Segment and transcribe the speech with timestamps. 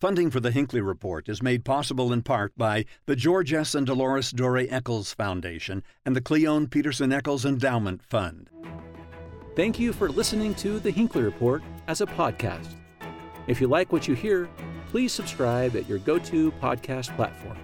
[0.00, 3.74] Funding for the Hinckley Report is made possible in part by the George S.
[3.74, 8.48] and Dolores Doré Eccles Foundation and the Cleone Peterson Eccles Endowment Fund.
[9.56, 12.68] Thank you for listening to the Hinckley Report as a podcast.
[13.46, 14.48] If you like what you hear,
[14.88, 17.58] please subscribe at your go to podcast platform.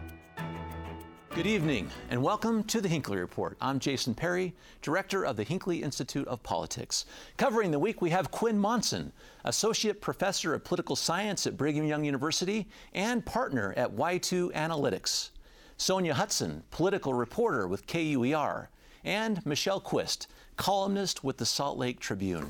[1.37, 3.59] Good evening, and welcome to the Hinckley Report.
[3.61, 7.05] I'm Jason Perry, director of the Hinckley Institute of Politics.
[7.37, 9.13] Covering the week, we have Quin Monson,
[9.45, 15.29] associate professor of political science at Brigham Young University and partner at Y2 Analytics.
[15.77, 18.71] Sonja Hutson, political reporter with KUER,
[19.05, 22.47] and Michelle Quist, columnist with the Salt Lake Tribune.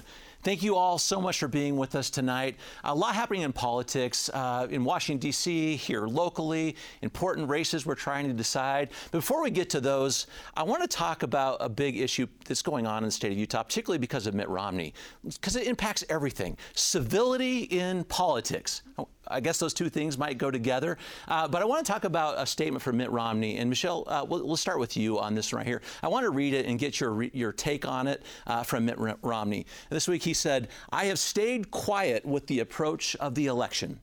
[0.47, 2.55] Thank you all so much for being with us tonight.
[2.85, 8.29] A lot happening in politics uh, in Washington, D.C., here locally, important races we're trying
[8.29, 8.91] to decide.
[9.11, 12.87] Before we get to those, I want to talk about a big issue that's going
[12.87, 16.57] on in the state of Utah, particularly because of Mitt Romney, because it impacts everything.
[16.77, 18.83] Civility in politics.
[19.29, 20.99] I guess those two things might go together.
[21.29, 23.59] Uh, but I want to talk about a statement from Mitt Romney.
[23.59, 25.83] And Michelle, uh, we'll, we'll, start with you on this right here.
[26.03, 28.99] I want to read it and get your, your take on it uh, from Mitt
[29.23, 29.67] Romney.
[29.91, 34.01] This week he said, I have stayed quiet with the approach of the election,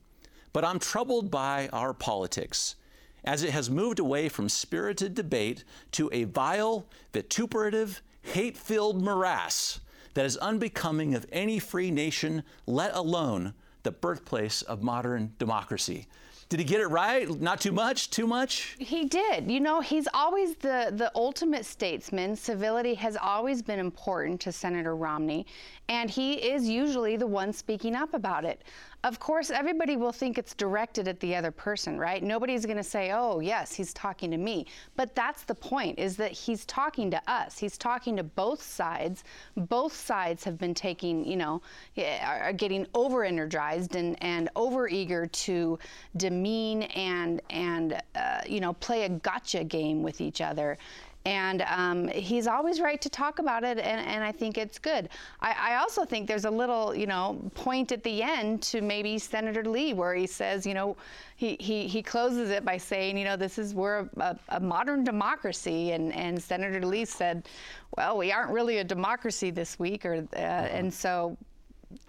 [0.52, 2.76] but I'm troubled by our politics
[3.24, 9.80] as it has moved away from spirited debate to a vile, vituperative, hate filled morass
[10.14, 16.08] that is unbecoming of any free nation, let alone the birthplace of modern democracy.
[16.54, 17.28] Did he get it right?
[17.40, 18.10] Not too much?
[18.10, 18.76] Too much?
[18.78, 19.50] He did.
[19.50, 22.36] You know, he's always the, the ultimate statesman.
[22.36, 25.46] Civility has always been important to Senator Romney,
[25.88, 28.62] and he is usually the one speaking up about it
[29.04, 32.22] of course, everybody will think it's directed at the other person, right?
[32.22, 34.66] Nobody's going to say, oh, yes, he's talking to me.
[34.96, 37.58] But that's the point, is that he's talking to us.
[37.58, 39.24] He's talking to both sides.
[39.56, 41.60] Both sides have been taking, you know,
[41.98, 45.78] eh, are getting over energized and, and over eager to
[46.16, 50.78] demean and, and uh, you know, play a gotcha game with each other.
[51.26, 55.08] And um, he's always right to talk about it, and, and I think it's good.
[55.40, 59.18] I, I, also think there's a little, you know, point at the end to maybe
[59.18, 60.98] Senator Lee where he says, you know,
[61.36, 65.02] he, he, he closes it by saying, you know, this is we're a, a modern
[65.02, 67.48] democracy, and, and Senator Lee said,
[67.96, 71.38] well, we aren't really a democracy this week, or uh, and so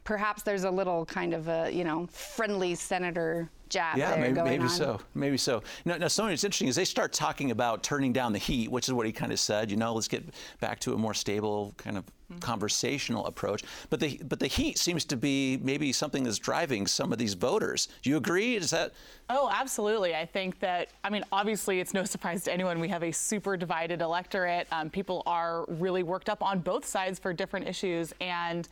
[0.03, 4.67] perhaps there's a little kind of a you know friendly senator jab yeah, maybe, maybe
[4.69, 4.99] so.
[5.13, 5.61] Maybe so.
[5.83, 8.87] Now, now, something that's interesting is they start talking about turning down the heat, which
[8.87, 9.69] is what he kind of said.
[9.69, 10.23] You know, let's get
[10.61, 12.39] back to a more stable kind of mm-hmm.
[12.39, 13.63] conversational approach.
[13.89, 17.33] But the but the heat seems to be maybe something that's driving some of these
[17.33, 17.89] voters.
[18.01, 18.55] Do you agree?
[18.55, 18.93] Is that?
[19.29, 20.15] Oh, absolutely.
[20.15, 20.89] I think that.
[21.03, 22.79] I mean, obviously, it's no surprise to anyone.
[22.79, 24.67] We have a super divided electorate.
[24.71, 28.69] Um, people are really worked up on both sides for different issues and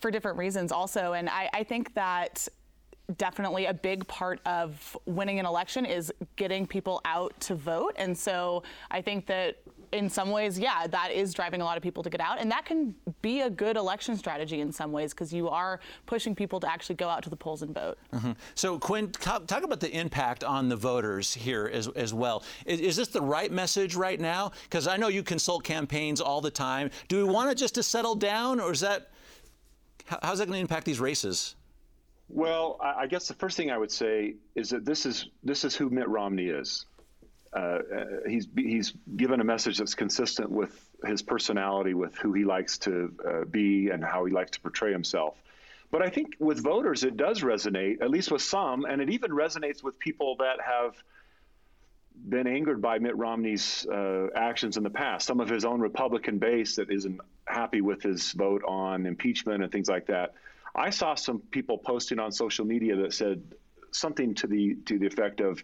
[0.00, 1.12] for different reasons also.
[1.12, 2.48] And I, I think that
[3.16, 7.94] definitely a big part of winning an election is getting people out to vote.
[7.96, 9.58] And so I think that
[9.92, 12.40] in some ways, yeah, that is driving a lot of people to get out.
[12.40, 16.34] And that can be a good election strategy in some ways because you are pushing
[16.34, 17.98] people to actually go out to the polls and vote.
[18.12, 18.32] Mm-hmm.
[18.54, 22.42] So, Quin, talk about the impact on the voters here as, as well.
[22.66, 24.50] Is, is this the right message right now?
[24.64, 26.90] Because I know you consult campaigns all the time.
[27.08, 29.10] Do we want it just to settle down, or is that
[30.06, 31.56] How's that going to impact these races?
[32.28, 35.76] Well, I guess the first thing I would say is that this is this is
[35.76, 36.86] who Mitt Romney is.
[37.54, 40.72] Uh, uh, he's he's given a message that's consistent with
[41.06, 44.90] his personality, with who he likes to uh, be, and how he likes to portray
[44.90, 45.36] himself.
[45.90, 49.30] But I think with voters, it does resonate, at least with some, and it even
[49.30, 50.96] resonates with people that have
[52.28, 55.26] been angered by Mitt Romney's uh, actions in the past.
[55.26, 59.70] Some of his own Republican base that isn't happy with his vote on impeachment and
[59.70, 60.34] things like that.
[60.74, 63.42] I saw some people posting on social media that said
[63.92, 65.62] something to the to the effect of,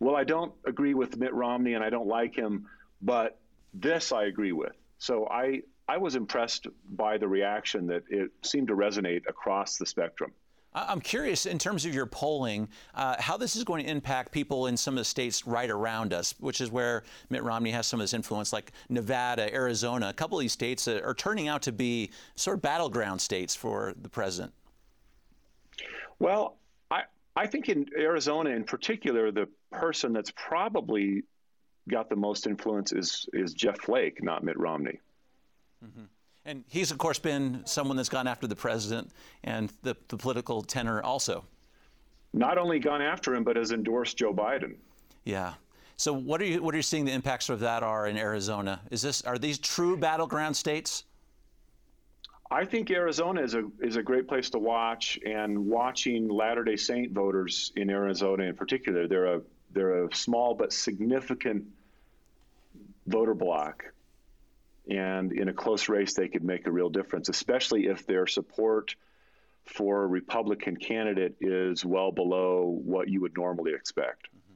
[0.00, 2.68] "Well, I don't agree with Mitt Romney and I don't like him,
[3.02, 3.38] but
[3.74, 8.68] this I agree with." So I I was impressed by the reaction that it seemed
[8.68, 10.32] to resonate across the spectrum.
[10.76, 14.66] I'm curious, in terms of your polling, uh, how this is going to impact people
[14.66, 17.98] in some of the states right around us, which is where Mitt Romney has some
[17.98, 20.10] of his influence, like Nevada, Arizona.
[20.10, 23.94] A couple of these states are turning out to be sort of battleground states for
[24.02, 24.52] the president.
[26.18, 26.58] Well,
[26.90, 31.22] I, I think in Arizona in particular, the person that's probably
[31.88, 35.00] got the most influence is, is Jeff Flake, not Mitt Romney.
[35.82, 36.04] Mm-hmm.
[36.46, 39.10] And he's, of course, been someone that's gone after the president
[39.42, 41.44] and the, the political tenor also.
[42.32, 44.76] Not only gone after him, but has endorsed Joe Biden.
[45.24, 45.54] Yeah.
[45.96, 48.80] So what are you what are you seeing the impacts of that are in Arizona?
[48.90, 51.04] Is this are these true battleground states?
[52.50, 56.76] I think Arizona is a is a great place to watch, and watching Latter Day
[56.76, 59.40] Saint voters in Arizona in particular, they're a
[59.72, 61.64] they're a small but significant
[63.06, 63.84] voter block,
[64.88, 68.94] and in a close race, they could make a real difference, especially if their support
[69.64, 74.28] for a Republican candidate is well below what you would normally expect.
[74.28, 74.52] Mm-hmm.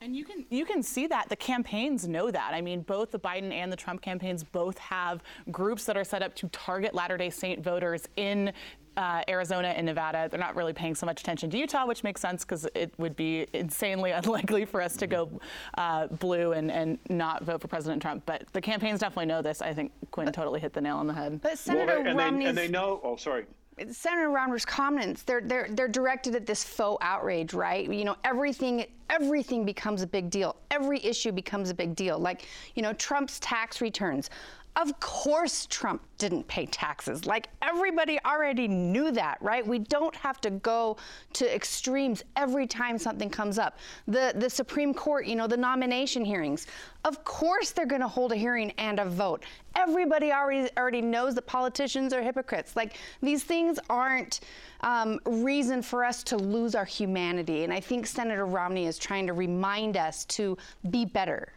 [0.00, 2.54] And you can you can see that the campaigns know that.
[2.54, 6.22] I mean, both the Biden and the Trump campaigns both have groups that are set
[6.22, 8.52] up to target Latter-day Saint voters in
[8.98, 10.28] uh, Arizona and Nevada.
[10.28, 13.14] They're not really paying so much attention to Utah, which makes sense because it would
[13.14, 15.40] be insanely unlikely for us to go
[15.78, 18.24] uh, blue and, and not vote for President Trump.
[18.26, 19.62] But the campaigns definitely know this.
[19.62, 21.40] I think Quin totally hit the nail on the head.
[21.40, 23.00] But Senator well, and, Romney's, they, and they know.
[23.04, 23.46] Oh, sorry.
[23.92, 27.88] Senator Romney's comments, they're, they're, they're directed at this faux outrage, right?
[27.88, 30.56] You know, everything, everything becomes a big deal.
[30.72, 32.18] Every issue becomes a big deal.
[32.18, 34.30] Like, you know, Trump's tax returns.
[34.78, 37.26] Of course, Trump didn't pay taxes.
[37.26, 39.66] Like everybody already knew that, right?
[39.66, 40.98] We don't have to go
[41.32, 43.76] to extremes every time something comes up.
[44.06, 46.68] The the Supreme Court, you know, the nomination hearings.
[47.04, 49.42] Of course, they're going to hold a hearing and a vote.
[49.74, 52.76] Everybody already already knows that politicians are hypocrites.
[52.76, 54.40] Like these things aren't
[54.82, 57.64] um, reason for us to lose our humanity.
[57.64, 60.56] And I think Senator Romney is trying to remind us to
[60.90, 61.52] be better.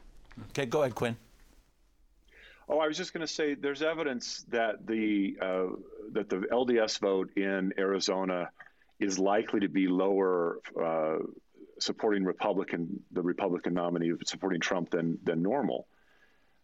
[0.50, 1.16] Okay, go ahead, Quin.
[2.72, 5.76] Oh, I was just going to say there's evidence that the uh,
[6.14, 8.50] that the LDS vote in Arizona
[8.98, 11.18] is likely to be lower uh,
[11.80, 15.86] supporting Republican the Republican nominee supporting Trump than than normal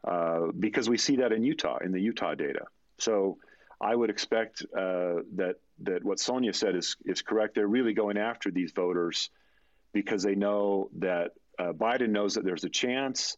[0.08, 2.68] uh, because we see that in Utah in the Utah data.
[3.00, 3.38] So
[3.82, 7.56] I would expect uh, that that what Sonja said is is correct.
[7.56, 9.30] They're really going after these voters
[9.92, 13.36] because they know that uh, Biden knows that there's a chance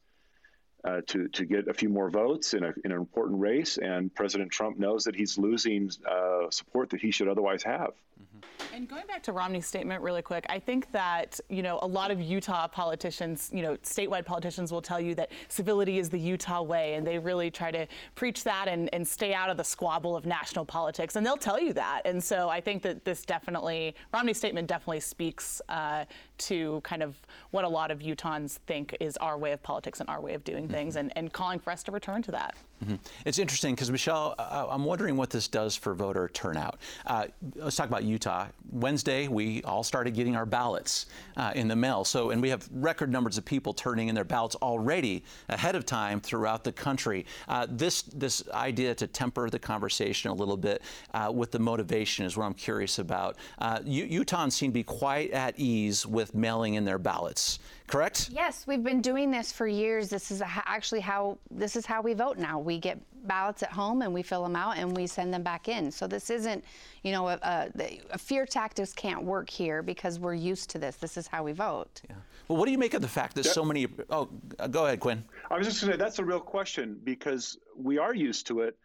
[0.84, 4.14] uh, to to get a few more votes in, a, in an important race, and
[4.14, 7.92] President Trump knows that he's losing uh, support that he should otherwise have.
[8.36, 8.76] Mm-hmm.
[8.76, 12.12] And going back to Romney's statement really quick, I think that you know a lot
[12.12, 16.62] of Utah politicians, you know, statewide politicians will tell you that civility is the Utah
[16.62, 20.16] way, and they really try to preach that and, and stay out of the squabble
[20.16, 22.02] of national politics, and they'll tell you that.
[22.06, 26.06] And so I think that this definitely Romney's statement definitely speaks uh,
[26.38, 27.18] to kind of
[27.52, 30.44] what a lot of Utahns think is our way of politics and our way of
[30.44, 30.74] doing mm-hmm.
[30.74, 32.56] things, and, and calling for us to return to that.
[32.84, 32.96] Mm-hmm.
[33.26, 36.80] It's interesting because Michelle, I'm wondering what this does for voter turnout.
[37.06, 38.48] Uh, let's talk about Utah.
[38.72, 42.06] Wednesday, we all started getting our ballots uh, in the mail.
[42.06, 45.86] So, and we have record numbers of people turning in their ballots already ahead of
[45.86, 47.26] time throughout the country.
[47.48, 50.82] Uh, this this idea to temper the conversation a little bit
[51.14, 53.38] uh, with the motivation is what I'm curious about.
[53.58, 57.60] Uh, Utahns seem to be quite at ease with mailing in their ballots
[57.90, 58.30] correct?
[58.32, 60.10] Yes, we've been doing this for years.
[60.10, 62.60] This is actually how this is how we vote now.
[62.60, 65.68] We get ballots at home and we fill them out and we send them back
[65.68, 65.92] in.
[65.92, 66.64] So this isn't,
[67.04, 70.96] you know, a, a, a fear tactics can't work here because we're used to this.
[70.96, 72.02] This is how we vote.
[72.10, 72.16] Yeah.
[72.48, 73.88] Well, what do you make of the fact that so many?
[74.10, 74.30] Oh,
[74.72, 75.24] go ahead, Quin.
[75.52, 78.62] I was just going to say that's a real question because we are used to
[78.62, 78.78] it.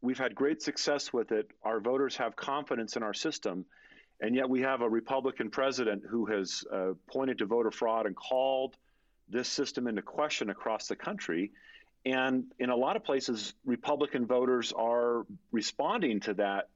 [0.00, 1.48] We've had great success with it.
[1.62, 3.64] Our voters have confidence in our system.
[4.22, 8.14] And yet we have a Republican president who has uh, pointed to voter fraud and
[8.14, 8.76] called
[9.28, 11.50] this system into question across the country.
[12.06, 16.68] And in a lot of places, Republican voters are responding to that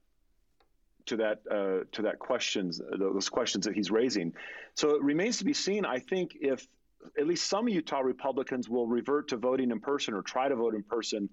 [1.05, 4.33] to that uh, to that questions those questions that he's raising.
[4.73, 5.85] So it remains to be seen.
[5.85, 6.67] I think if
[7.17, 10.75] at least some Utah Republicans will revert to voting in person or try to vote
[10.75, 11.29] in person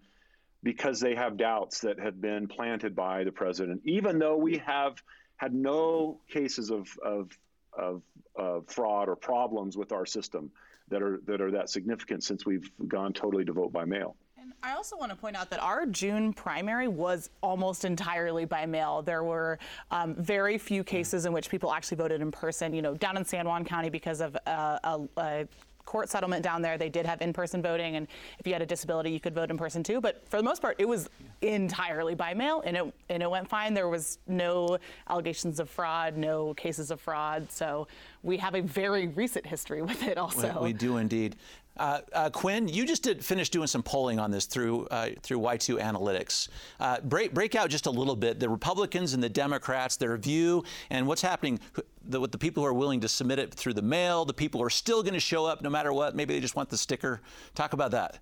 [0.62, 5.02] because they have doubts that have been planted by the president, even though we have
[5.36, 7.30] had no cases of, of,
[7.76, 8.02] of,
[8.36, 10.50] of fraud or problems with our system
[10.88, 14.16] that are that are that significant since we've gone totally to vote by mail.
[14.36, 18.66] And I also want to point out that our June primary was almost entirely by
[18.66, 19.00] mail.
[19.00, 19.58] There were
[19.90, 22.74] um, very few cases in which people actually voted in person.
[22.74, 25.48] You know, down in San Juan County because of uh, a, a
[25.84, 26.78] court settlement down there.
[26.78, 28.06] They did have in-person voting, and
[28.38, 30.00] if you had a disability, you could vote in person too.
[30.00, 31.08] But for the most part, it was
[31.42, 33.74] entirely by mail, and it and it went fine.
[33.74, 37.50] There was no allegations of fraud, no cases of fraud.
[37.50, 37.86] So
[38.22, 40.18] we have a very recent history with it.
[40.18, 41.36] Also, we, we do indeed.
[41.76, 45.80] Uh, uh, Quin, you just did doing some polling on this through uh, through Y2
[45.80, 46.48] Analytics.
[46.78, 50.62] Uh, break break out just a little bit the Republicans and the Democrats, their view,
[50.90, 51.58] and what's happening
[52.04, 54.60] the, with the people who are willing to submit it through the mail, the people
[54.60, 56.14] who are still going to show up no matter what.
[56.14, 57.20] Maybe they just want the sticker.
[57.54, 58.18] Talk about that.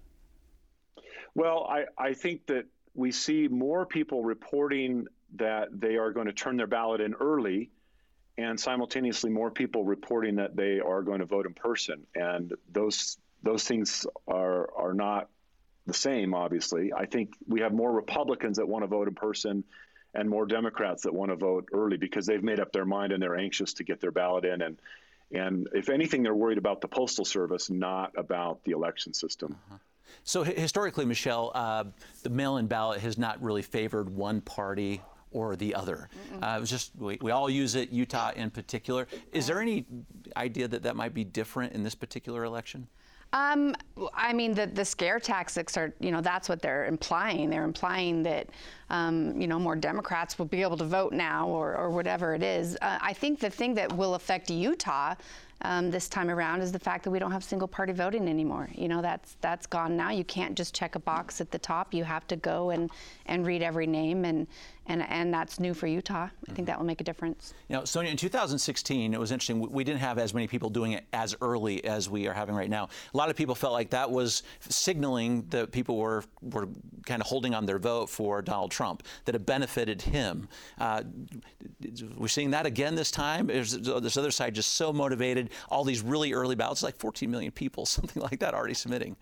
[1.34, 5.06] Well, I, I think that we see more people reporting
[5.36, 7.70] that they are going to turn their ballot in early
[8.38, 13.18] and simultaneously more people reporting that they are going to vote in person and those
[13.42, 15.28] those things are are not
[15.86, 19.64] the same obviously i think we have more republicans that want to vote in person
[20.14, 23.22] and more Democrats that want to vote early because they've made up their mind and
[23.22, 24.62] they're anxious to get their ballot in.
[24.62, 24.78] And
[25.34, 29.56] and if anything, they're worried about the postal service, not about the election system.
[29.68, 29.78] Uh-huh.
[30.24, 31.84] So historically, Michelle, uh,
[32.22, 36.10] the mail-in ballot has not really favored one party or the other.
[36.42, 39.08] Uh, it was just we, we, all use it, Utah in particular.
[39.32, 39.86] Is there any
[40.36, 42.86] idea that that might be different in this particular election?
[43.32, 43.74] Um,
[44.14, 47.48] I mean, the, the scare tactics are, you know, that's what they're implying.
[47.48, 48.48] They're implying that,
[48.90, 52.42] um, you know, more Democrats will be able to vote now or, or whatever it
[52.42, 52.76] is.
[52.82, 55.14] Uh, I think the thing that will affect Utah
[55.62, 58.68] um, this time around is the fact that we don't have single party voting anymore.
[58.74, 60.10] You know, that's that's gone now.
[60.10, 61.94] You can't just check a box at the top.
[61.94, 62.90] You have to go and,
[63.26, 64.46] and read every name and,
[64.86, 66.28] and and that's new for Utah.
[66.48, 67.54] I think that will make a difference.
[67.68, 69.60] You know, Sonja, in 2016, it was interesting.
[69.70, 72.70] We didn't have as many people doing it as early as we are having right
[72.70, 72.88] now.
[73.14, 76.68] A lot of people felt like that was signaling that people were were
[77.06, 80.48] kind of holding on their vote for Donald Trump, that it benefited him.
[80.78, 81.02] Uh,
[82.16, 83.46] we're seeing that again this time.
[83.46, 85.50] There's this other side just so motivated.
[85.68, 89.16] All these really early ballots, like 14 million people, something like that, already submitting.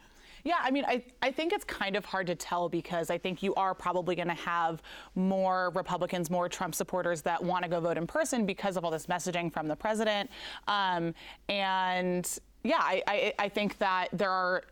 [0.44, 3.42] Yeah, I mean, I, I think it's kind of hard to tell because I think
[3.42, 4.82] you are probably going to have
[5.14, 8.90] more Republicans, more Trump supporters that want to go vote in person because of all
[8.90, 10.30] this messaging from the president.
[10.66, 11.14] Um,
[11.48, 14.62] and yeah, I, I, I think that there are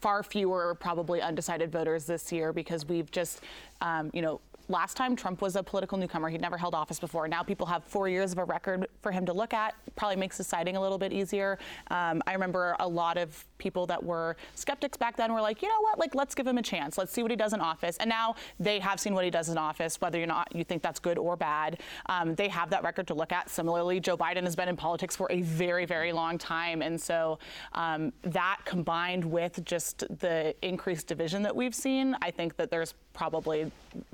[0.00, 3.42] far fewer probably undecided voters this year because we've just,
[3.82, 4.40] um, you know,
[4.70, 6.28] last time Trump was a political newcomer.
[6.28, 7.26] He'd never held office before.
[7.28, 9.74] Now people have four years of a record for him to look at.
[9.96, 11.58] Probably makes deciding a little bit easier.
[11.90, 15.68] Um, I remember a lot of people that were skeptics back then were like, you
[15.68, 16.96] know what, like let's give him a chance.
[16.96, 17.96] Let's see what he does in office.
[17.98, 20.82] And now they have seen what he does in office, whether or not you think
[20.82, 21.80] that's good or bad.
[22.06, 23.50] Um, they have that record to look at.
[23.50, 27.38] Similarly, Joe Biden has been in politics for a very, very long time, and so
[27.72, 32.94] um, that combined with just the increased division that we've seen, I think that there's
[33.20, 33.70] probably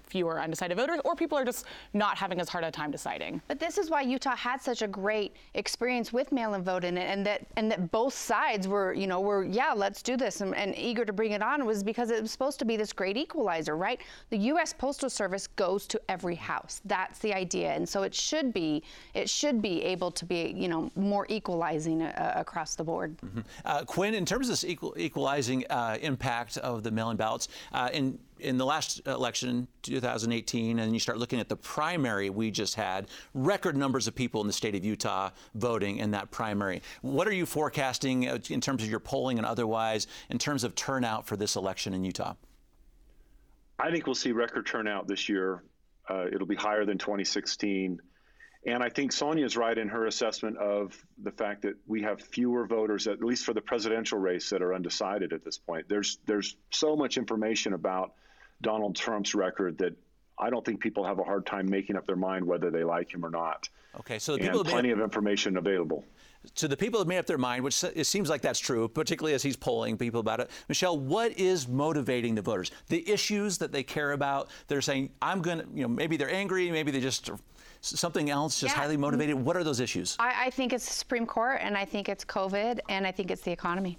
[0.08, 3.40] fewer undecided voters, or people are just not having as hard a time deciding.
[3.46, 7.46] But this is why Utah had such a great experience with mail-in voting, and that
[7.56, 11.04] and that both sides were, you know, were yeah, let's do this, and, and eager
[11.04, 14.00] to bring it on was because it was supposed to be this great equalizer, right?
[14.30, 14.72] The U.S.
[14.72, 16.80] Postal Service goes to every house.
[16.84, 18.82] That's the idea, and so it should be
[19.14, 23.16] it should be able to be, you know, more equalizing uh, across the board.
[23.18, 23.40] Mm-hmm.
[23.64, 27.88] Uh, Quin, in terms of this equal, equalizing uh, impact of the mail-in ballots, uh,
[27.92, 32.74] in in the last election, 2018, and you start looking at the primary we just
[32.74, 36.82] had, record numbers of people in the state of Utah voting in that primary.
[37.02, 40.74] What are you forecasting uh, in terms of your polling and otherwise in terms of
[40.74, 42.34] turnout for this election in Utah?
[43.78, 45.62] I think we'll see record turnout this year.
[46.08, 48.00] Uh, it'll be higher than 2016.
[48.66, 52.66] And I think Sonja's right in her assessment of the fact that we have fewer
[52.66, 55.88] voters, at least for the presidential race, that are undecided at this point.
[55.88, 58.14] There's there's so much information about
[58.62, 59.94] Donald Trump's record that
[60.38, 63.12] I don't think people have a hard time making up their mind whether they like
[63.12, 63.68] him or not.
[64.00, 66.04] Okay, so the people and plenty of information available.
[66.56, 69.34] To the people have made up their mind, which it seems like that's true, particularly
[69.34, 70.50] as he's polling people about it.
[70.68, 72.70] Michelle, what is motivating the voters?
[72.88, 74.48] The issues that they care about.
[74.68, 77.30] They're saying, "I'm going to," you know, maybe they're angry, maybe they just
[77.80, 78.80] something else, just yeah.
[78.80, 79.34] highly motivated.
[79.34, 80.16] What are those issues?
[80.20, 83.30] I, I think it's the Supreme Court, and I think it's COVID, and I think
[83.30, 83.98] it's the economy.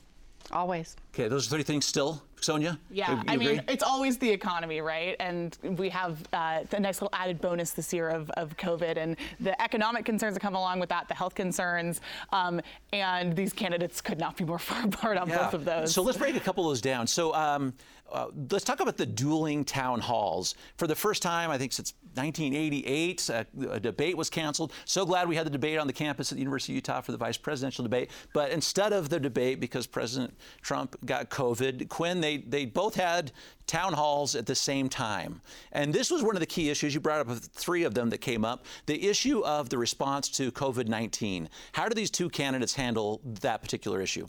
[0.51, 0.95] Always.
[1.17, 2.77] Okay, those three things still, Sonja?
[2.91, 3.47] Yeah, you, you I agree?
[3.47, 5.15] mean, it's always the economy, right?
[5.19, 9.17] And we have uh, the nice little added bonus this year of, of COVID and
[9.39, 12.61] the economic concerns that come along with that, the health concerns, um,
[12.93, 15.37] and these candidates could not be more far apart on yeah.
[15.37, 15.91] both of those.
[15.91, 17.07] So let's break a couple of those down.
[17.07, 17.73] So um,
[18.11, 20.55] uh, let's talk about the dueling town halls.
[20.77, 24.73] For the first time, I think since 1988, uh, a debate was canceled.
[24.85, 27.11] So glad we had the debate on the campus at the University of Utah for
[27.11, 28.11] the vice presidential debate.
[28.33, 33.31] But instead of the debate, because President Trump got COVID, Quin, they, they both had
[33.65, 35.41] town halls at the same time.
[35.71, 36.93] And this was one of the key issues.
[36.93, 38.65] You brought up three of them that came up.
[38.85, 41.49] The issue of the response to COVID 19.
[41.71, 44.27] How do these two candidates handle that particular issue?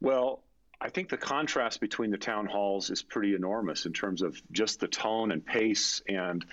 [0.00, 0.42] Well,
[0.80, 4.80] I think the contrast between the town halls is pretty enormous in terms of just
[4.80, 6.44] the tone and pace and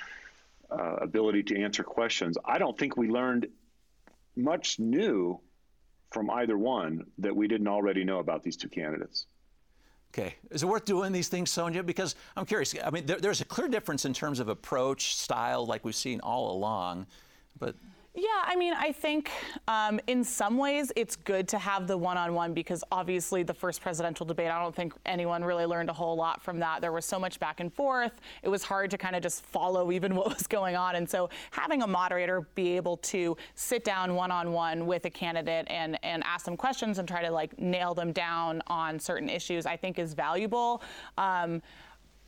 [0.70, 2.38] uh, ability to answer questions.
[2.44, 3.48] I don't think we learned
[4.36, 5.40] much new
[6.18, 9.28] from either one that we didn't already know about these two candidates.
[10.12, 10.34] Okay.
[10.50, 11.86] Is it worth doing these things, Sonja?
[11.86, 12.74] Because I'm curious.
[12.84, 16.20] I mean, there, there's a clear difference in terms of approach, style, like we've seen
[16.22, 17.06] all along.
[17.60, 17.76] But
[18.18, 19.30] yeah, I mean, I think
[19.68, 23.54] um, in some ways it's good to have the one on one because obviously the
[23.54, 26.82] first presidential debate, I don't think anyone really learned a whole lot from that.
[26.82, 28.14] There was so much back and forth.
[28.42, 30.96] It was hard to kind of just follow even what was going on.
[30.96, 35.12] And so having a moderator be able to sit down one on one with a
[35.12, 39.30] candidate and, and ask them questions and try to like nail them down on certain
[39.30, 40.82] issues, I think is valuable.
[41.20, 41.62] Um,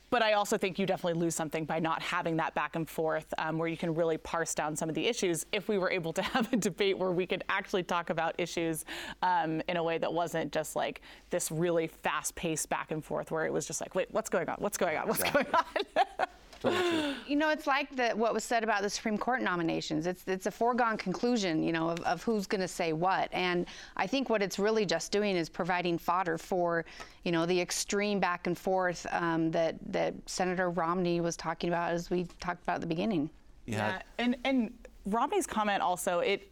[0.09, 3.33] but I also think you definitely lose something by not having that back and forth
[3.37, 5.45] um, where you can really parse down some of the issues.
[5.51, 8.85] If we were able to have a debate where we could actually talk about issues
[9.21, 13.45] um, in a way that wasn't just like this really fast-paced back and forth, where
[13.45, 14.55] it was just like, wait, what's going on?
[14.59, 15.07] What's going on?
[15.07, 16.27] What's going on?
[16.63, 20.07] You know, it's like the, what was said about the Supreme Court nominations.
[20.07, 23.29] It's it's a foregone conclusion, you know, of, of who's going to say what.
[23.31, 26.85] And I think what it's really just doing is providing fodder for,
[27.23, 31.91] you know, the extreme back and forth um, that that Senator Romney was talking about,
[31.91, 33.29] as we talked about at the beginning.
[33.65, 34.01] Yeah, yeah.
[34.17, 34.73] and and
[35.05, 36.49] Romney's comment also it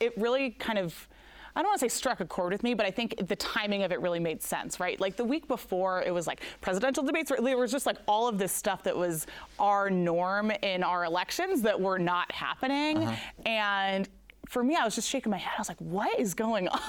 [0.00, 1.08] it really kind of
[1.56, 3.82] I don't want to say struck a chord with me, but I think the timing
[3.82, 5.00] of it really made sense, right?
[5.00, 7.32] Like the week before, it was like presidential debates.
[7.42, 9.26] There was just like all of this stuff that was
[9.58, 12.98] our norm in our elections that were not happening.
[12.98, 13.16] Uh-huh.
[13.46, 14.08] And
[14.48, 15.54] for me, I was just shaking my head.
[15.56, 16.80] I was like, "What is going on?"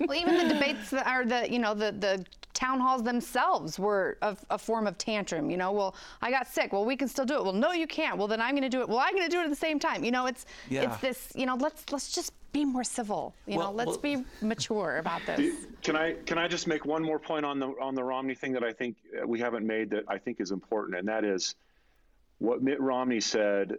[0.00, 2.24] well, even the debates that are the you know the the
[2.54, 5.48] town halls themselves were a, a, form of tantrum.
[5.48, 6.72] You know, well, I got sick.
[6.72, 7.44] Well, we can still do it.
[7.44, 8.18] Well, no, you can't.
[8.18, 8.88] Well, then I'm going to do it.
[8.88, 10.02] Well, I'm going to do it at the same time.
[10.02, 10.82] You know, it's yeah.
[10.82, 11.32] it's this.
[11.36, 13.34] You know, let's let's just be more civil.
[13.46, 15.66] You well, know, let's well, be mature about this.
[15.82, 18.52] Can I can I just make one more point on the on the Romney thing
[18.52, 21.54] that I think uh, we haven't made that I think is important, and that is
[22.38, 23.76] what Mitt Romney said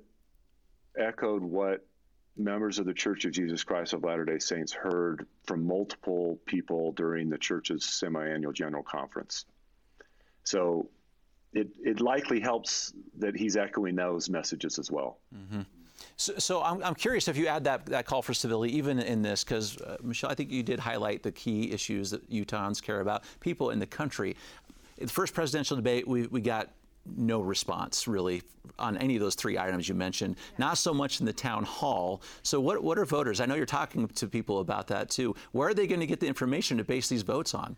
[0.97, 1.85] echoed what
[2.38, 6.93] members of the Church of Jesus Christ of Latter day Saints heard from multiple people
[6.93, 9.45] during the church's semi-annual general conference.
[10.43, 10.89] So
[11.53, 15.19] it, it likely helps that he's echoing those messages as well.
[15.35, 15.61] Mm-hmm.
[16.19, 19.21] So, so I'm, I'm, curious if you add that, that call for civility even in
[19.21, 22.99] this, because uh, Michelle, I think you did highlight the key issues that Utahns care
[22.99, 24.35] about, people in the country.
[24.97, 26.71] In the first presidential debate, we, we got
[27.15, 28.43] no response really
[28.77, 30.35] on any of those three items you mentioned.
[30.38, 30.65] Yeah.
[30.65, 32.21] Not so much in the town hall.
[32.43, 33.39] So what what are voters?
[33.39, 35.35] I know you're talking to people about that too.
[35.53, 37.77] Where are they going to get the information to base these votes on?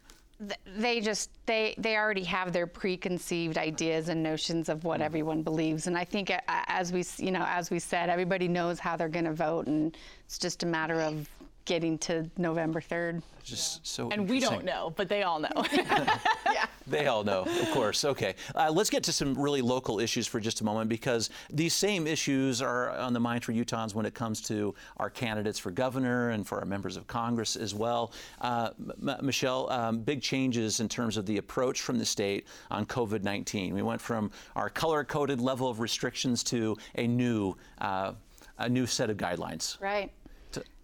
[0.65, 5.03] They just they they already have their preconceived ideas and notions of what mm.
[5.03, 8.95] everyone believes, and I think as we you know as we said, everybody knows how
[8.97, 9.95] they're going to vote, and
[10.25, 11.29] it's just a matter of
[11.65, 13.21] getting to November 3rd.
[13.43, 15.49] Just so And we don't know, but they all know.
[15.73, 16.65] yeah.
[16.87, 18.05] They all know, of course.
[18.05, 18.35] Okay.
[18.55, 22.05] Uh, let's get to some really local issues for just a moment because these same
[22.07, 26.29] issues are on the mind for Utahns when it comes to our candidates for governor
[26.31, 28.13] and for our members of Congress as well.
[28.41, 32.85] Uh, M- Michelle, um, big changes in terms of the approach from the state on
[32.85, 33.73] COVID 19.
[33.73, 38.13] We went from our color coded level of restrictions to a new, uh,
[38.57, 39.79] a new set of guidelines.
[39.81, 40.11] Right.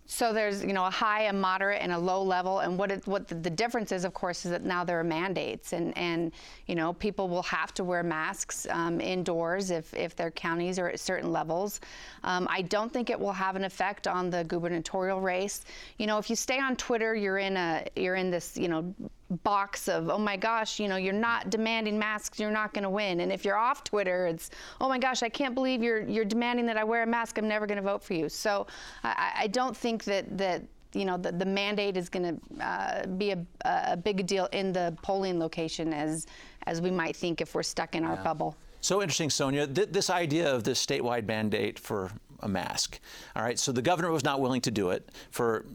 [0.09, 2.59] So there's, you know, a high, a moderate, and a low level.
[2.59, 5.03] And what it, what the, the, difference is, of course, is that now there are
[5.03, 6.31] mandates, and and
[6.65, 10.87] you know, people will have to wear masks um, indoors if if their counties are
[10.87, 11.81] at certain levels.
[12.23, 15.65] Um, I don't think it will have an effect on the gubernatorial race.
[15.97, 18.95] You know, if you stay on Twitter, you're in a you're in this, you know,
[19.43, 22.89] box of oh my gosh you know you're not demanding masks you're not going to
[22.89, 26.25] win and if you're off twitter it's oh my gosh i can't believe you're you're
[26.25, 28.65] demanding that i wear a mask i'm never going to vote for you so
[29.03, 30.63] i, I don't think that that
[30.93, 34.71] you know the, the mandate is going to uh, be a, a big deal in
[34.71, 36.25] the polling location as
[36.65, 38.23] as we might think if we're stuck in our yeah.
[38.23, 39.73] bubble so interesting, Sonja.
[39.73, 42.11] Th- this idea of this statewide mandate for
[42.41, 42.99] a mask.
[43.35, 45.65] All right, so the governor was not willing to do it for,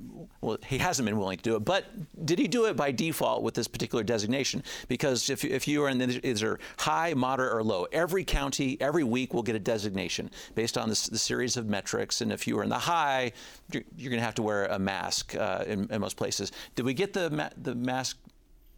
[0.41, 1.87] well, he hasn't been willing to do it, but
[2.25, 4.63] did he do it by default with this particular designation?
[4.89, 9.05] Because if, if you are in the, either high, moderate, or low, every county, every
[9.05, 12.21] week will get a designation based on this, the series of metrics.
[12.21, 13.33] And if you are in the high,
[13.73, 16.53] you're, you're going to have to wear a mask uh, in, in, most places.
[16.75, 18.19] Did we get the, ma- the mask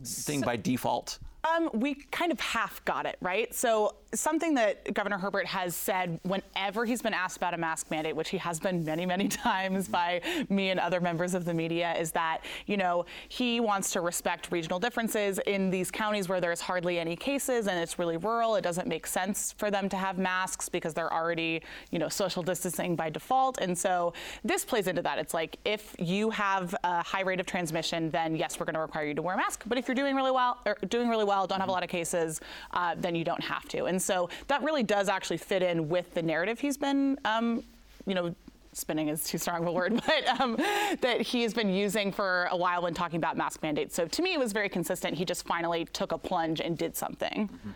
[0.03, 1.19] thing so, by default?
[1.45, 3.55] Um, we kind of half got it, right?
[3.55, 8.17] So something that Governor Herbert has said whenever he's been asked about a mask mandate,
[8.17, 11.95] which he has been many, many times by me and other members of the media,
[11.99, 16.61] is that, you know, he wants to respect regional differences in these counties where there's
[16.61, 18.57] hardly any cases and it's really rural.
[18.57, 22.43] It doesn't make sense for them to have masks because they're already, you know, social
[22.43, 23.59] distancing by default.
[23.59, 24.13] And so
[24.45, 25.19] this plays into that.
[25.19, 28.81] It's like if you have a high rate of transmission, then yes, we're going to
[28.81, 29.65] require you to wear a mask.
[29.67, 31.89] But if you're doing really well, or doing really well, don't have a lot of
[31.89, 32.41] cases,
[32.73, 33.85] uh, then you don't have to.
[33.85, 37.63] And so that really does actually fit in with the narrative he's been, um,
[38.07, 38.35] you know,
[38.73, 40.57] spinning is too strong of a word, but um,
[41.01, 43.95] that he has been using for a while when talking about mask mandates.
[43.95, 45.17] So to me, it was very consistent.
[45.17, 47.49] He just finally took a plunge and did something.
[47.49, 47.71] Mm-hmm.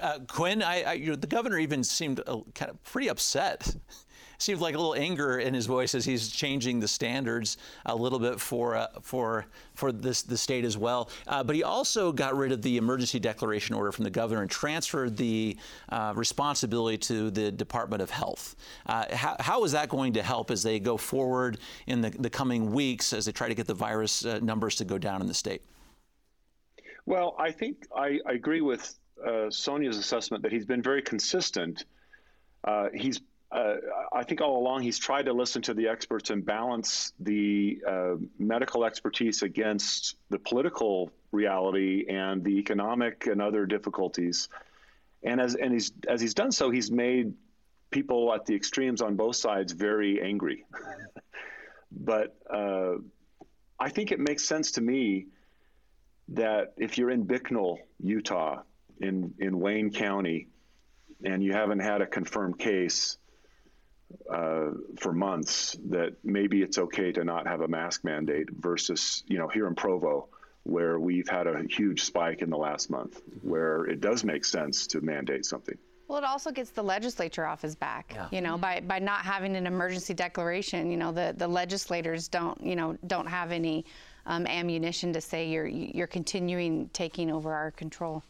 [0.00, 3.76] Uh, Quin, I, I, you know, the governor even seemed uh, kind of pretty upset
[4.38, 8.18] seems like a little anger in his voice as he's changing the standards a little
[8.18, 11.10] bit for uh, for for this the state as well.
[11.26, 14.50] Uh, but he also got rid of the emergency declaration order from the governor and
[14.50, 15.56] transferred the
[15.90, 18.56] uh, responsibility to the Department of Health.
[18.86, 22.30] Uh, how, how is that going to help as they go forward in the, the
[22.30, 25.26] coming weeks as they try to get the virus uh, numbers to go down in
[25.26, 25.62] the state?
[27.06, 31.84] Well, I think I, I agree with uh, Sonja's assessment that he's been very consistent.
[32.94, 33.20] He's,
[33.52, 33.76] uh,
[34.10, 38.14] I think, all along he's tried to listen to the experts and balance the uh,
[38.38, 44.48] medical expertise against the political reality and the economic and other difficulties.
[45.22, 47.34] And as and he's as he's done so, he's made
[47.90, 50.64] people at the extremes on both sides very angry.
[51.92, 52.94] but uh,
[53.78, 55.26] I think it makes sense to me
[56.28, 58.62] that if you're in Bicknell, Utah,
[58.98, 60.48] in in Wayne County,
[61.22, 63.18] and you haven't had a confirmed case
[64.30, 69.38] uh, for months, that maybe it's okay to not have a mask mandate versus you
[69.38, 70.28] know here in Provo,
[70.64, 74.86] where we've had a huge spike in the last month, where it does make sense
[74.88, 75.76] to mandate something.
[76.08, 78.12] Well, it also gets the legislature off his back.
[78.14, 78.28] Yeah.
[78.30, 82.60] You know, by, by not having an emergency declaration, you know, the, the legislators don't,
[82.60, 83.86] you know, don't have any
[84.26, 88.22] um, ammunition to say you're you're continuing taking over our control.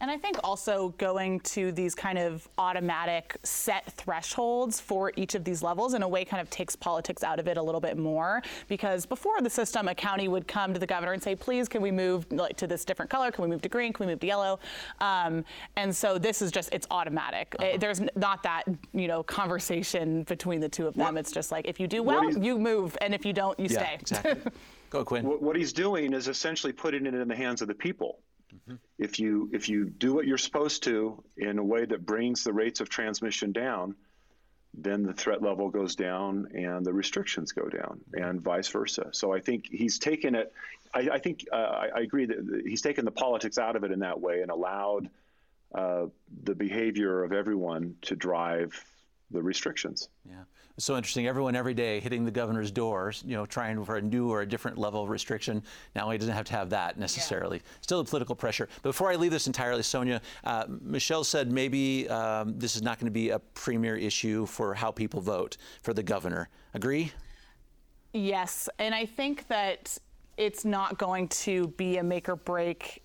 [0.00, 5.44] And I think also going to these kind of automatic set thresholds for each of
[5.44, 7.96] these levels in a way kind of takes politics out of it a little bit
[7.96, 11.68] more because before the system, a county would come to the governor and say, please,
[11.68, 13.30] can we move like, to this different color?
[13.30, 13.92] Can we move to green?
[13.92, 14.60] Can we move to yellow?
[15.00, 15.44] Um,
[15.76, 17.54] and so this is just, it's automatic.
[17.58, 17.70] Uh-huh.
[17.70, 21.14] It, there's not that, you know, conversation between the two of them.
[21.14, 21.20] What?
[21.20, 22.96] It's just like, if you do well, you move.
[23.00, 23.96] And if you don't, you yeah, stay.
[24.00, 24.52] Exactly.
[24.90, 25.24] Go, Quin.
[25.24, 28.20] What he's doing is essentially putting it in the hands of the people.
[28.54, 28.76] Mm-hmm.
[28.98, 32.52] If you if you do what you're supposed to in a way that brings the
[32.52, 33.96] rates of transmission down,
[34.74, 39.08] then the threat level goes down and the restrictions go down, and vice versa.
[39.12, 40.52] So I think he's taken it.
[40.94, 43.90] I, I think uh, I, I, agree that he's taken the politics out of it
[43.90, 45.10] in that way and allowed
[45.74, 46.06] uh,
[46.44, 48.82] the behavior of everyone to drive
[49.30, 50.08] the restrictions.
[50.28, 50.44] Yeah.
[50.76, 51.26] It's so interesting.
[51.26, 54.46] Everyone every day hitting the governor's doors, you know, trying for a new or a
[54.46, 55.62] different level of restriction.
[55.94, 57.58] Now he doesn't have to have that necessarily.
[57.58, 57.72] Yeah.
[57.80, 58.68] Still a political pressure.
[58.82, 62.98] But before I leave this entirely, Sonja, uh, Michelle said maybe um, this is not
[62.98, 66.50] going to be a premier issue for how people vote for the governor.
[66.74, 67.10] Agree?
[68.12, 68.68] Yes.
[68.78, 69.96] And I think that
[70.36, 73.02] it's not going to be a make or break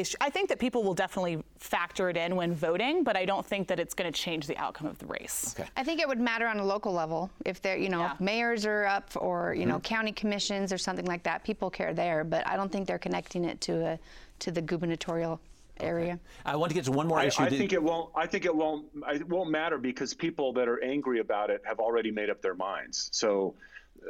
[0.00, 0.16] issue.
[0.20, 3.68] I think that people will definitely factor it in when voting, but I don't think
[3.68, 5.54] that it's going to change the outcome of the race.
[5.58, 5.68] Okay.
[5.76, 8.14] I think it would matter on a local level if they're, you know, yeah.
[8.20, 9.70] mayors are up or you mm-hmm.
[9.70, 11.44] know county commissions or something like that.
[11.44, 13.98] People care there, but I don't think they're connecting it to a
[14.40, 15.40] to the gubernatorial
[15.80, 16.14] area.
[16.14, 16.20] Okay.
[16.44, 17.42] I want to get to one more I, issue.
[17.42, 18.10] I think it won't.
[18.14, 18.86] I think it won't.
[19.12, 22.54] It won't matter because people that are angry about it have already made up their
[22.54, 23.08] minds.
[23.12, 23.54] So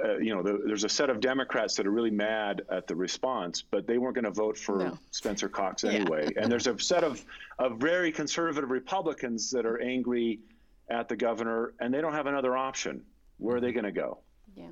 [0.04, 2.94] uh, you know, the, there's a set of Democrats that are really mad at the
[2.94, 4.98] response, but they weren't going to vote for no.
[5.10, 6.30] Spencer Cox anyway.
[6.34, 6.42] Yeah.
[6.42, 7.24] and there's a set of,
[7.58, 10.40] of very conservative Republicans that are angry
[10.90, 13.02] at the governor, and they don't have another option.
[13.38, 13.80] Where are they mm-hmm.
[13.80, 14.18] going to go?
[14.54, 14.64] Yeah.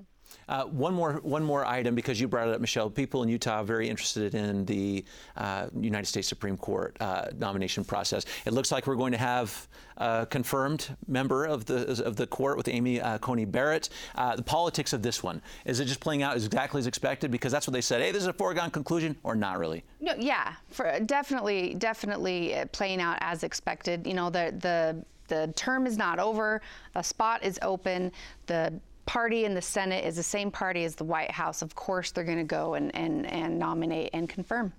[0.49, 2.91] Uh, one more one more item because you brought it up, Michelle.
[2.91, 5.05] People in Utah are very interested in the
[5.37, 8.25] uh, United States Supreme Court uh, nomination process.
[8.45, 12.57] It looks like we're going to have a confirmed member of the of the court
[12.57, 13.89] with Amy uh, Coney Barrett.
[14.15, 17.31] Uh, the politics of this one is it just playing out exactly as expected?
[17.31, 18.03] Because that's what they said.
[18.03, 19.85] Hey, this is a foregone conclusion, or not really?
[20.01, 24.07] No, yeah, for, definitely, definitely playing out as expected.
[24.07, 26.61] You know, the the the term is not over.
[26.95, 28.13] A spot is open.
[28.47, 28.75] The
[29.07, 32.25] party in the Senate is the same party as the White House, of course they're
[32.25, 34.73] going to go and, and, and nominate and confirm.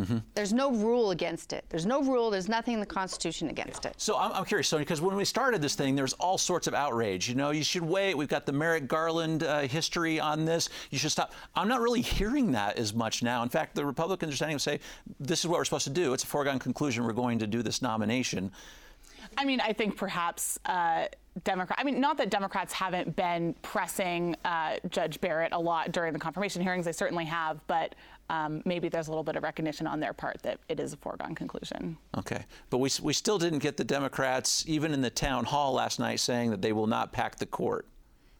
[0.00, 0.18] Mm-hmm.
[0.34, 1.64] There's no rule against it.
[1.68, 2.30] There's no rule.
[2.30, 3.94] There's nothing in the Constitution against it.
[3.98, 6.66] So I'm, I'm curious, Sonja, because when we started this thing, there was all sorts
[6.66, 7.28] of outrage.
[7.28, 8.14] You know, you should wait.
[8.14, 10.70] We've got the Merrick Garland uh, history on this.
[10.90, 11.32] You should stop.
[11.54, 13.42] I'm not really hearing that as much now.
[13.42, 14.80] In fact, the Republicans are standing up and say,
[15.18, 16.14] this is what we're supposed to do.
[16.14, 17.04] It's a foregone conclusion.
[17.04, 18.52] We're going to do this nomination.
[19.36, 20.58] I mean, I think perhaps.
[20.64, 21.06] Uh,
[21.44, 21.78] Democrat.
[21.78, 26.18] I mean, not that Democrats haven't been pressing uh, Judge Barrett a lot during the
[26.18, 26.84] confirmation hearings.
[26.84, 27.94] They certainly have, but
[28.28, 30.96] um, maybe there's a little bit of recognition on their part that it is a
[30.96, 31.96] foregone conclusion.
[32.18, 35.98] Okay, but we we still didn't get the Democrats, even in the town hall last
[35.98, 37.86] night, saying that they will not pack the court.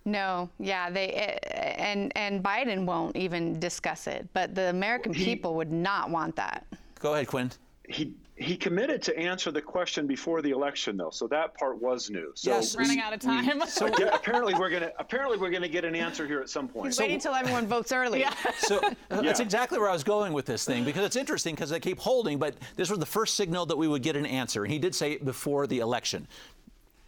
[0.05, 1.39] No, yeah, they
[1.79, 6.67] and and Biden won't even discuss it, but the American people would not want that.
[6.99, 7.51] Go ahead, Quin.
[7.91, 12.09] He he committed to answer the question before the election, though, so that part was
[12.09, 12.33] new.
[12.35, 13.61] So yes, running out of time.
[13.61, 16.67] We, so yeah, apparently we're gonna apparently we're gonna get an answer here at some
[16.67, 16.87] point.
[16.87, 18.21] He's so, waiting until everyone votes early.
[18.21, 18.33] Yeah.
[18.61, 19.23] So uh, yeah.
[19.23, 21.99] that's exactly where I was going with this thing because it's interesting because they keep
[21.99, 24.79] holding, but this was the first signal that we would get an answer, and he
[24.79, 26.29] did say it before the election.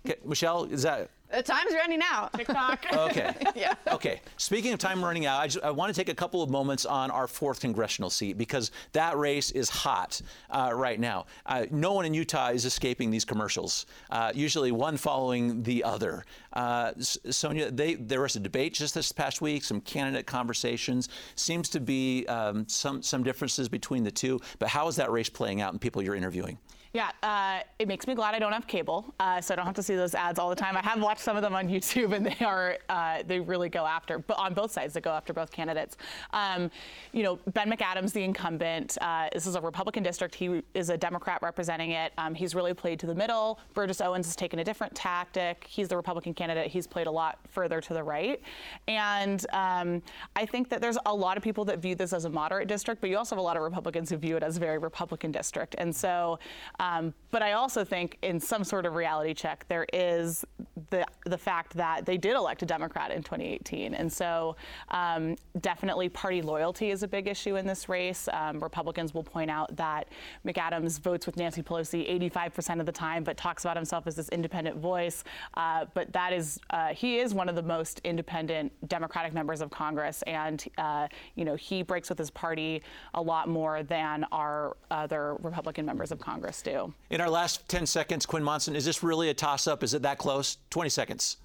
[0.04, 2.32] Okay, Michelle, is that the time's running out.
[2.34, 2.86] TikTok.
[2.92, 3.34] Okay.
[3.54, 3.74] yeah.
[3.88, 4.20] Okay.
[4.36, 6.84] Speaking of time running out, I, just, I, want to take a couple of moments
[6.84, 11.26] on our fourth congressional seat because that race is hot uh, right now.
[11.46, 13.86] Uh, no one in Utah is escaping these commercials.
[14.10, 16.24] Uh, usually one following the other.
[16.52, 19.64] Uh, Sonja, they, there was a debate just this past week.
[19.64, 21.08] Some candidate conversations.
[21.34, 24.40] Seems to be um, some some differences between the two.
[24.58, 26.58] But how is that race playing out in people you're interviewing?
[26.94, 29.74] Yeah, uh, it makes me glad I don't have cable, uh, so I don't have
[29.76, 30.76] to see those ads all the time.
[30.76, 33.86] I have watched some of them on YouTube, and they are uh, they really go
[33.86, 35.96] after, but on both sides, they go after both candidates.
[36.34, 36.70] Um,
[37.12, 40.34] you know, Ben McAdams, the incumbent, uh, this is a Republican district.
[40.34, 42.12] He is a Democrat representing it.
[42.18, 43.58] Um, he's really played to the middle.
[43.72, 45.66] Burgess Owens has taken a different tactic.
[45.66, 46.66] He's the Republican candidate.
[46.70, 48.38] He's played a lot further to the right,
[48.86, 50.02] and um,
[50.36, 53.00] I think that there's a lot of people that view this as a moderate district,
[53.00, 55.32] but you also have a lot of Republicans who view it as a very Republican
[55.32, 56.38] district, and so.
[56.82, 60.44] Um, but I also think, in some sort of reality check, there is
[60.90, 64.56] the the fact that they did elect a Democrat in 2018, and so
[64.90, 68.28] um, definitely party loyalty is a big issue in this race.
[68.32, 70.08] Um, Republicans will point out that
[70.44, 74.28] McAdams votes with Nancy Pelosi 85% of the time, but talks about himself as this
[74.30, 75.22] independent voice.
[75.54, 79.70] Uh, but that is uh, he is one of the most independent Democratic members of
[79.70, 82.82] Congress, and uh, you know he breaks with his party
[83.14, 86.71] a lot more than our other Republican members of Congress do.
[87.10, 89.82] In our last 10 seconds, Quin Monson, is this really a toss up?
[89.82, 90.58] Is it that close?
[90.70, 91.36] 20 seconds.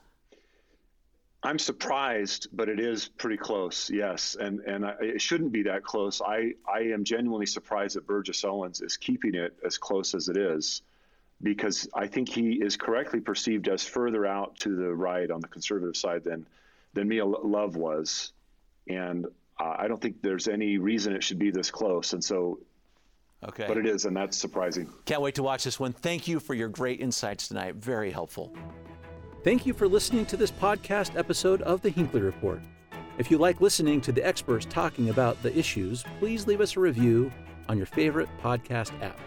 [1.44, 3.90] I'm surprised, but it is pretty close.
[3.90, 6.20] Yes, and and I, it shouldn't be that close.
[6.22, 10.36] I I am genuinely surprised that Burgess Owens is keeping it as close as it
[10.36, 10.82] is,
[11.44, 15.48] because I think he is correctly perceived as further out to the right on the
[15.48, 16.48] conservative side than
[16.94, 18.34] than Mia Love was,
[18.90, 19.28] and
[19.60, 22.14] uh, I don't think there's any reason it should be this close.
[22.14, 22.60] And so
[23.44, 23.66] Okay.
[23.68, 24.92] But it is, and that's surprising.
[25.06, 25.94] Can't wait to watch this one.
[25.94, 27.76] Thank you for your great insights tonight.
[27.76, 28.56] Very helpful.
[29.44, 32.62] Thank you for listening to this podcast episode of the Hinckley Report.
[33.18, 36.80] If you like listening to the experts talking about the issues, please leave us a
[36.80, 37.32] review
[37.70, 39.20] on your favorite podcast app.